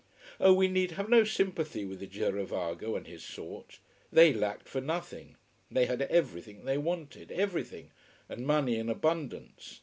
[0.39, 3.77] Oh, we need have no sympathy with the girovago and his sort.
[4.11, 5.35] They lacked for nothing.
[5.69, 7.91] They had everything they wanted: everything:
[8.27, 9.79] and money in abundance.